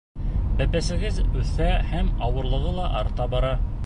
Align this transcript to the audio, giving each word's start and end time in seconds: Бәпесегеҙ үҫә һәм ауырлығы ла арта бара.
Бәпесегеҙ 0.61 1.19
үҫә 1.41 1.67
һәм 1.91 2.09
ауырлығы 2.29 2.73
ла 2.79 2.89
арта 3.03 3.29
бара. 3.35 3.53